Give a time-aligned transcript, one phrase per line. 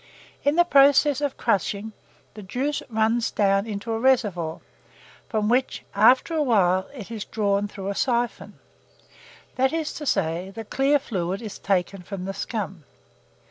[0.43, 1.93] In the process of crushing,
[2.33, 4.59] the juice runs down into a reservoir,
[5.29, 8.57] from which, after a while, it is drawn through a siphon;
[9.57, 12.83] that is to say, the clear fluid is taken from the scum.